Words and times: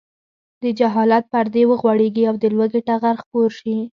د 0.63 0.65
جهالت 0.79 1.23
پردې 1.31 1.63
وغوړېږي 1.67 2.23
او 2.29 2.35
د 2.43 2.45
لوږې 2.55 2.81
ټغر 2.87 3.15
خپور 3.23 3.49
شي. 3.59 3.75